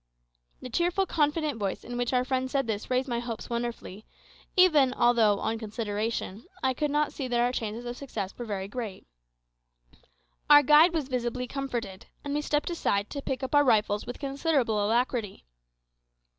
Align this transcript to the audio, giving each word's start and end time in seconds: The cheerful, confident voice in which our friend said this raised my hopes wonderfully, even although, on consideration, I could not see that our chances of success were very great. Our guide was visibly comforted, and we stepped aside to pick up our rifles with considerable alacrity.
The 0.63 0.69
cheerful, 0.71 1.05
confident 1.05 1.59
voice 1.59 1.83
in 1.83 1.95
which 1.95 2.11
our 2.11 2.25
friend 2.25 2.49
said 2.49 2.65
this 2.65 2.89
raised 2.89 3.07
my 3.07 3.19
hopes 3.19 3.51
wonderfully, 3.51 4.07
even 4.57 4.95
although, 4.95 5.37
on 5.39 5.59
consideration, 5.59 6.43
I 6.63 6.73
could 6.73 6.89
not 6.89 7.13
see 7.13 7.27
that 7.27 7.39
our 7.39 7.51
chances 7.51 7.85
of 7.85 7.95
success 7.95 8.35
were 8.35 8.43
very 8.45 8.67
great. 8.67 9.05
Our 10.49 10.63
guide 10.63 10.95
was 10.95 11.07
visibly 11.07 11.45
comforted, 11.45 12.07
and 12.23 12.33
we 12.33 12.41
stepped 12.41 12.71
aside 12.71 13.11
to 13.11 13.21
pick 13.21 13.43
up 13.43 13.53
our 13.53 13.63
rifles 13.63 14.07
with 14.07 14.17
considerable 14.17 14.83
alacrity. 14.83 15.45